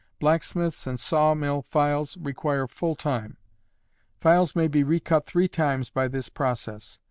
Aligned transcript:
Blacksmiths' 0.19 0.87
and 0.87 0.99
saw 0.99 1.35
mill 1.35 1.61
files 1.61 2.17
require 2.17 2.65
full 2.65 2.95
time. 2.95 3.37
Files 4.19 4.55
may 4.55 4.67
be 4.67 4.83
recut 4.83 5.27
three 5.27 5.47
times 5.47 5.91
by 5.91 6.07
this 6.07 6.27
process. 6.27 6.99